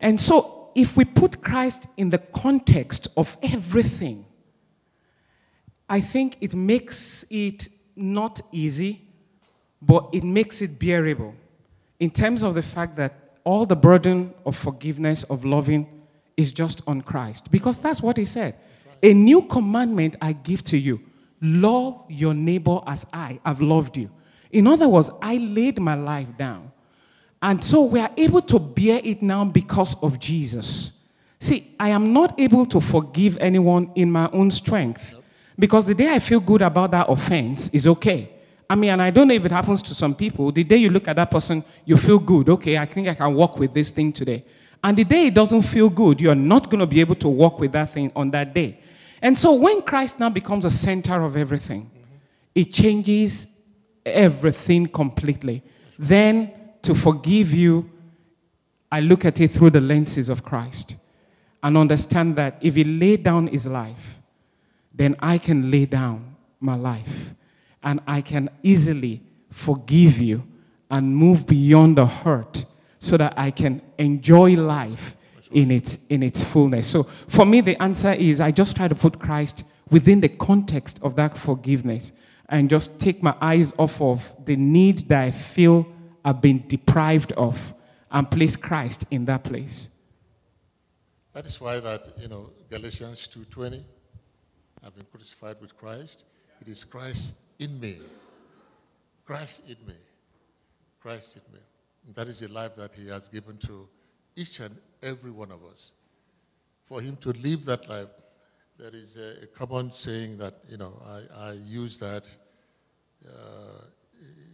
[0.00, 4.24] And so, if we put Christ in the context of everything,
[5.88, 9.00] I think it makes it not easy,
[9.80, 11.34] but it makes it bearable
[12.00, 13.14] in terms of the fact that
[13.44, 15.86] all the burden of forgiveness, of loving,
[16.36, 17.50] is just on Christ.
[17.50, 18.54] Because that's what he said.
[19.02, 21.00] A new commandment I give to you
[21.40, 24.10] love your neighbor as I have loved you.
[24.50, 26.72] In other words, I laid my life down.
[27.40, 30.92] And so we are able to bear it now because of Jesus.
[31.40, 35.14] See, I am not able to forgive anyone in my own strength
[35.58, 38.30] because the day I feel good about that offense is okay.
[38.68, 40.52] I mean, and I don't know if it happens to some people.
[40.52, 42.48] The day you look at that person, you feel good.
[42.48, 44.44] Okay, I think I can walk with this thing today.
[44.82, 47.58] And the day it doesn't feel good, you're not going to be able to walk
[47.58, 48.78] with that thing on that day.
[49.22, 51.90] And so when Christ now becomes the center of everything,
[52.54, 53.48] it changes
[54.04, 55.62] everything completely.
[55.98, 56.52] Then
[56.88, 57.90] to forgive you,
[58.90, 60.96] I look at it through the lenses of Christ
[61.62, 64.22] and understand that if he laid down his life,
[64.94, 67.34] then I can lay down my life
[67.82, 69.20] and I can easily
[69.50, 70.42] forgive you
[70.90, 72.64] and move beyond the hurt
[72.98, 75.14] so that I can enjoy life
[75.50, 76.86] in its, in its fullness.
[76.86, 81.00] So for me, the answer is I just try to put Christ within the context
[81.02, 82.12] of that forgiveness
[82.48, 85.86] and just take my eyes off of the need that I feel
[86.28, 87.72] I've been deprived of
[88.10, 89.88] and place Christ in that place.
[91.32, 93.82] That is why that, you know, Galatians 2.20,
[94.84, 96.26] I've been crucified with Christ.
[96.60, 97.96] It is Christ in me.
[99.24, 99.94] Christ in me.
[101.00, 101.60] Christ in me.
[102.06, 103.88] And that is a life that he has given to
[104.36, 105.92] each and every one of us.
[106.84, 108.08] For him to live that life,
[108.78, 112.28] there is a, a common saying that, you know, I, I use that,
[113.26, 113.80] uh,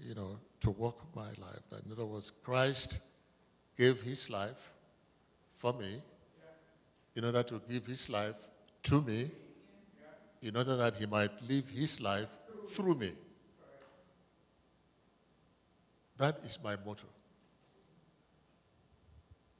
[0.05, 1.83] you know, to walk my life.
[1.85, 2.99] In other words, Christ
[3.77, 4.73] gave his life
[5.53, 6.01] for me
[7.15, 8.37] in order to give his life
[8.85, 9.31] to me,
[10.41, 12.29] in order that he might live his life
[12.71, 13.12] through me.
[16.17, 17.09] That is my motto.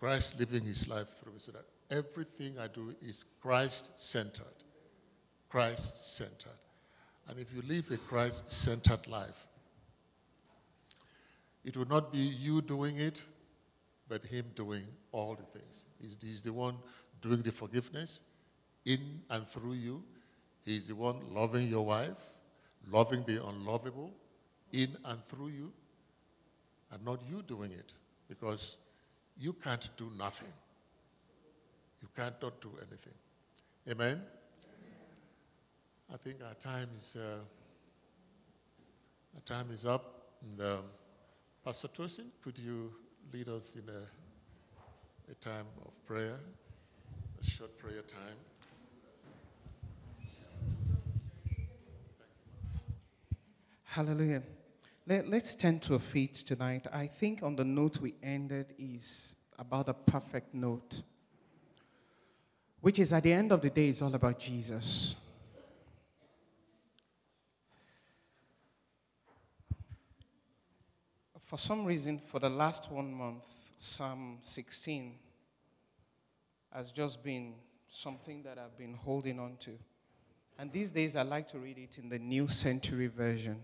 [0.01, 4.65] Christ living his life through me so that everything I do is Christ centered.
[5.51, 6.61] Christ centered.
[7.29, 9.47] And if you live a Christ centered life,
[11.65, 13.21] it will not be you doing it,
[14.09, 15.85] but him doing all the things.
[16.01, 16.77] He's, he's the one
[17.23, 18.21] doing the forgiveness
[18.85, 20.03] in and through you.
[20.65, 22.33] He's the one loving your wife,
[22.91, 24.13] loving the unlovable
[24.73, 25.73] in and through you,
[26.91, 27.95] and not you doing it
[28.29, 28.77] because
[29.37, 30.53] you can't do nothing.
[32.03, 33.15] You can't not do anything.
[33.91, 34.21] Amen?
[36.13, 37.39] I think our time is, uh,
[39.35, 40.11] our time is up.
[40.43, 40.85] And, um,
[41.65, 42.93] Pastor Tosin, could you
[43.33, 46.37] lead us in a, a time of prayer,
[47.41, 48.37] a short prayer time?
[53.85, 54.43] Hallelujah.
[55.07, 56.87] Let, us stand to our feet tonight.
[56.93, 61.01] I think on the note we ended is about a perfect note,
[62.83, 65.17] which is at the end of the day, it's all about Jesus.
[71.45, 75.15] For some reason, for the last one month, Psalm 16
[76.73, 77.53] has just been
[77.87, 79.73] something that I've been holding on to.
[80.59, 83.63] And these days, I like to read it in the New Century Version.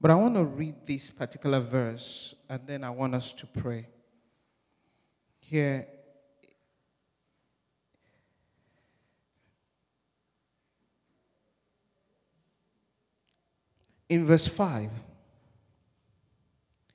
[0.00, 3.86] But I want to read this particular verse, and then I want us to pray.
[5.38, 5.86] Here,
[14.08, 14.90] in verse 5,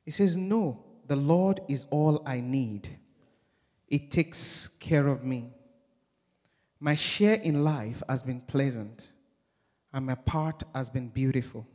[0.05, 2.89] it says, No, the Lord is all I need.
[3.87, 5.51] It takes care of me.
[6.79, 9.09] My share in life has been pleasant,
[9.93, 11.67] and my part has been beautiful.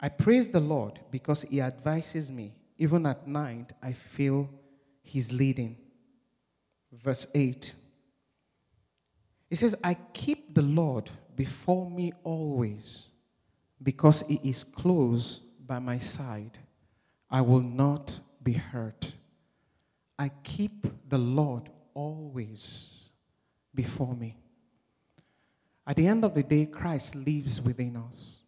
[0.00, 2.54] I praise the Lord because He advises me.
[2.78, 4.48] Even at night, I feel
[5.02, 5.76] His leading.
[6.92, 7.74] Verse 8.
[9.50, 13.08] He says, I keep the Lord before me always
[13.82, 16.58] because He is close by my side.
[17.30, 19.12] I will not be hurt.
[20.18, 23.08] I keep the Lord always
[23.74, 24.36] before me.
[25.86, 28.40] At the end of the day, Christ lives within us.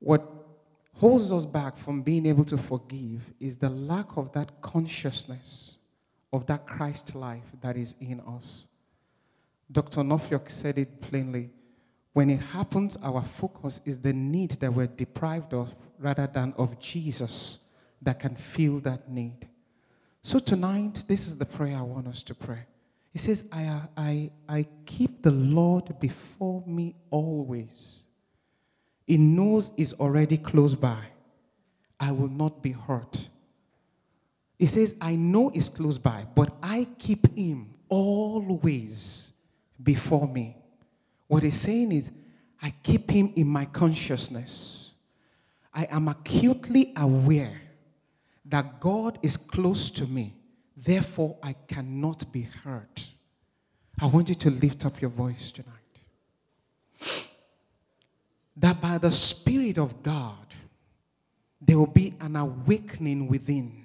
[0.00, 0.26] What
[0.94, 5.78] holds us back from being able to forgive is the lack of that consciousness
[6.32, 8.66] of that Christ life that is in us.
[9.70, 10.00] Dr.
[10.00, 11.50] Onofiok said it plainly.
[12.12, 16.78] When it happens, our focus is the need that we're deprived of rather than of
[16.80, 17.58] Jesus
[18.02, 19.48] that can fill that need.
[20.22, 22.66] So tonight, this is the prayer I want us to pray.
[23.12, 28.04] He says, I, I, I keep the Lord before me always.
[29.06, 31.02] He knows He's already close by.
[31.98, 33.28] I will not be hurt.
[34.58, 39.32] He says, I know He's close by, but I keep Him always
[39.82, 40.56] before me.
[41.26, 42.10] What He's saying is,
[42.60, 44.87] I keep Him in my consciousness.
[45.78, 47.62] I am acutely aware
[48.46, 50.34] that God is close to me.
[50.76, 53.08] Therefore, I cannot be hurt.
[54.00, 55.76] I want you to lift up your voice tonight.
[58.56, 60.52] That by the Spirit of God,
[61.60, 63.84] there will be an awakening within.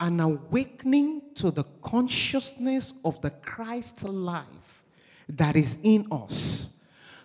[0.00, 4.84] An awakening to the consciousness of the Christ life
[5.28, 6.70] that is in us.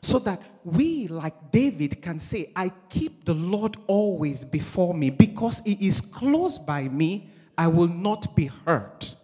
[0.02, 5.62] So that we, like David, can say, I keep the Lord always before me because
[5.66, 9.16] He is close by me, I will not be hurt.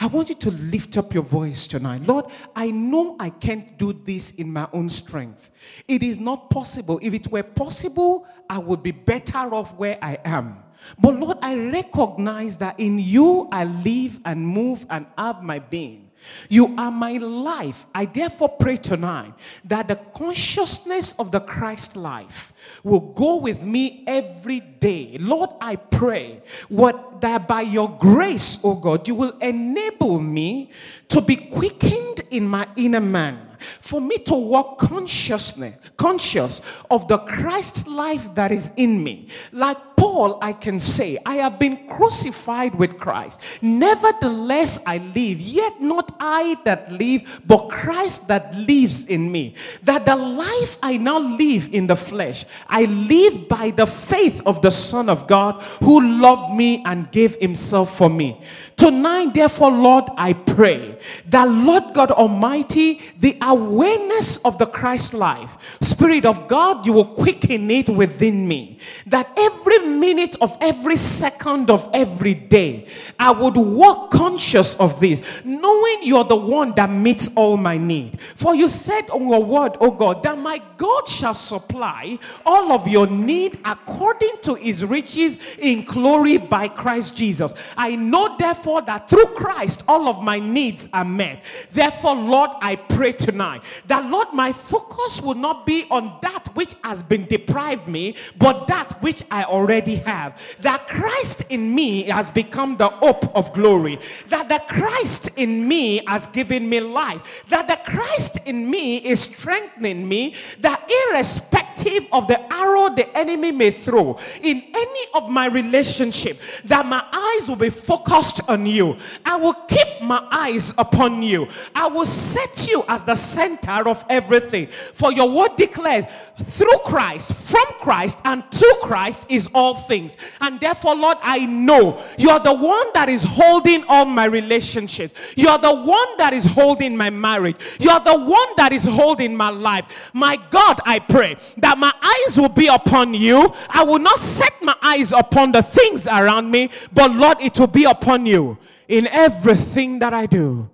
[0.00, 2.02] I want you to lift up your voice tonight.
[2.02, 5.50] Lord, I know I can't do this in my own strength.
[5.86, 6.98] It is not possible.
[7.00, 10.56] If it were possible, I would be better off where I am.
[10.98, 16.10] But Lord, I recognize that in you I live and move and have my being.
[16.48, 17.86] You are my life.
[17.94, 22.51] I therefore pray tonight that the consciousness of the Christ life
[22.82, 25.16] will go with me every day.
[25.20, 30.70] Lord, I pray what that by your grace, oh God, you will enable me
[31.08, 36.60] to be quickened in my inner man for me to walk consciously, conscious
[36.90, 39.28] of the Christ life that is in me.
[39.52, 43.40] Like Paul, I can say, I have been crucified with Christ.
[43.62, 49.54] Nevertheless, I live, yet not I that live, but Christ that lives in me.
[49.84, 54.62] That the life I now live in the flesh, I live by the faith of
[54.62, 58.40] the Son of God who loved me and gave himself for me.
[58.76, 60.98] Tonight, therefore, Lord, I pray
[61.28, 67.06] that, Lord God Almighty, the awareness of the Christ life, Spirit of God, you will
[67.06, 68.78] quicken it within me.
[69.06, 72.86] That every minute of every second of every day,
[73.18, 78.20] I would walk conscious of this, knowing you're the one that meets all my need.
[78.20, 82.86] For you said on your word, oh God, that my God shall supply all of
[82.88, 87.54] your need according to his riches in glory by Christ Jesus.
[87.76, 91.44] I know, therefore, that through Christ all of my needs are met.
[91.72, 96.74] Therefore, Lord, I pray tonight that, Lord, my focus will not be on that which
[96.84, 100.40] has been deprived me, but that which I already have.
[100.60, 103.98] That Christ in me has become the hope of glory.
[104.28, 107.44] That the Christ in me has given me life.
[107.48, 110.34] That the Christ in me is strengthening me.
[110.60, 116.86] That irrespective of the arrow the enemy may throw in any of my relationship, that
[116.86, 118.96] my eyes will be focused on you.
[119.24, 121.48] I will keep my eyes upon you.
[121.74, 124.66] I will set you as the center of everything.
[124.68, 126.04] For your word declares,
[126.42, 130.16] through Christ, from Christ, and to Christ is all things.
[130.40, 135.16] And therefore, Lord, I know you're the one that is holding all my relationship.
[135.36, 137.56] You're the one that is holding my marriage.
[137.78, 140.10] You're the one that is holding my life.
[140.12, 143.52] My God, I pray that my eyes will be upon you.
[143.68, 147.66] I will not set my eyes upon the things around me, but Lord, it will
[147.66, 148.58] be upon you.
[148.88, 150.68] In everything that I do,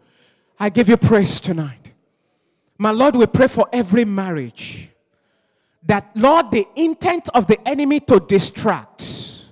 [0.59, 1.93] I give you praise tonight.
[2.79, 4.89] My Lord, we pray for every marriage
[5.85, 9.47] that, Lord, the intent of the enemy to distract,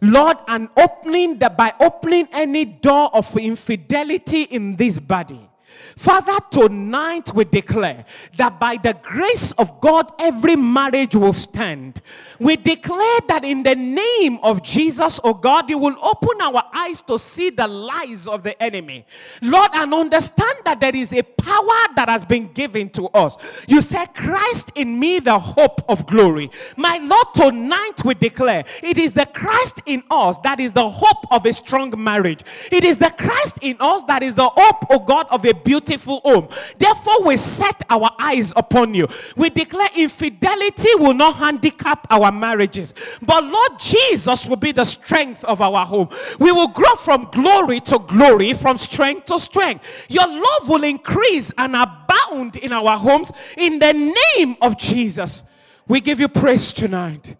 [0.00, 5.48] Lord, and opening that by opening any door of infidelity in this body.
[5.96, 8.04] Father, tonight we declare
[8.36, 12.00] that by the grace of God, every marriage will stand.
[12.38, 17.00] We declare that in the name of Jesus, oh God, you will open our eyes
[17.02, 19.06] to see the lies of the enemy.
[19.42, 23.64] Lord, and understand that there is a power that has been given to us.
[23.68, 26.50] You said, Christ in me, the hope of glory.
[26.76, 31.24] My Lord, tonight we declare it is the Christ in us that is the hope
[31.30, 32.42] of a strong marriage.
[32.70, 36.20] It is the Christ in us that is the hope, oh God, of a beautiful
[36.20, 36.48] home.
[36.78, 39.08] Therefore, we set our eyes upon you.
[39.36, 45.44] We declare infidelity will not handicap our marriages, but Lord Jesus will be the strength
[45.44, 46.08] of our home.
[46.38, 50.06] We will grow from glory to glory, from strength to strength.
[50.08, 55.44] Your love will increase and abound in our homes in the name of Jesus.
[55.86, 57.36] We give you praise tonight.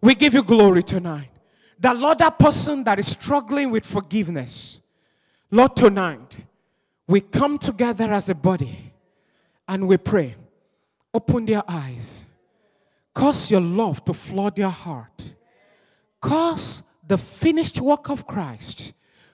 [0.00, 1.28] We give you glory tonight.
[1.78, 4.80] The Lord, that person that is struggling with forgiveness,
[5.50, 6.38] Lord, tonight,
[7.10, 8.92] we come together as a body
[9.66, 10.36] and we pray.
[11.12, 12.24] Open their eyes.
[13.12, 15.34] Cause your love to flood their heart.
[16.20, 18.92] Cause the finished work of Christ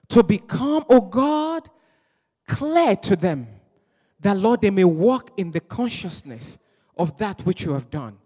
[0.09, 1.69] to become, oh God,
[2.49, 3.47] clear to them.
[4.21, 6.57] That, Lord, they may walk in the consciousness
[6.97, 8.17] of that which you have done.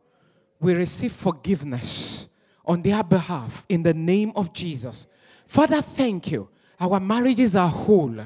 [0.61, 2.29] We receive forgiveness
[2.65, 5.09] on their behalf in the name of Jesus.
[5.49, 6.49] Father, thank you.
[6.79, 8.17] Our marriages are whole.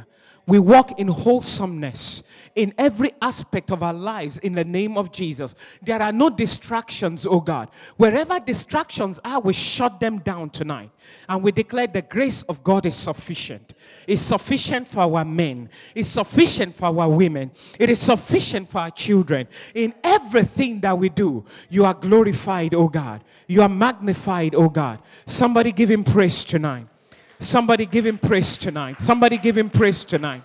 [0.46, 2.22] We walk in wholesomeness
[2.54, 5.54] in every aspect of our lives in the name of Jesus.
[5.82, 7.70] There are no distractions, oh God.
[7.96, 10.90] Wherever distractions are, we shut them down tonight.
[11.28, 13.72] And we declare the grace of God is sufficient.
[14.06, 18.90] It's sufficient for our men, it's sufficient for our women, it is sufficient for our
[18.90, 19.48] children.
[19.74, 23.24] In everything that we do, you are glorified, oh God.
[23.46, 25.00] You are magnified, oh God.
[25.26, 26.86] Somebody give him praise tonight.
[27.44, 29.00] Somebody give him praise tonight.
[29.00, 30.42] Somebody give him praise tonight.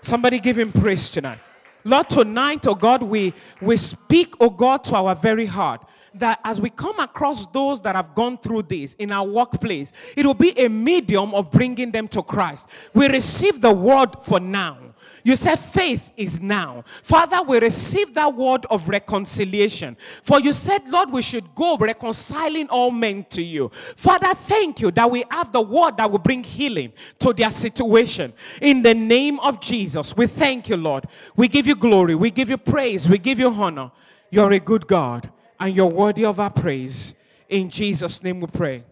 [0.00, 1.38] Somebody give him praise tonight.
[1.84, 5.84] Lord, tonight, oh God, we, we speak, oh God, to our very heart
[6.14, 10.26] that as we come across those that have gone through this in our workplace, it
[10.26, 12.66] will be a medium of bringing them to Christ.
[12.94, 14.78] We receive the word for now.
[15.24, 16.84] You said faith is now.
[17.02, 19.96] Father, we receive that word of reconciliation.
[20.22, 23.68] For you said, Lord, we should go reconciling all men to you.
[23.68, 28.32] Father, thank you that we have the word that will bring healing to their situation.
[28.60, 31.06] In the name of Jesus, we thank you, Lord.
[31.36, 32.14] We give you glory.
[32.14, 33.08] We give you praise.
[33.08, 33.92] We give you honor.
[34.30, 37.14] You're a good God and you're worthy of our praise.
[37.48, 38.84] In Jesus' name we pray.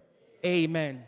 [0.44, 1.04] Amen.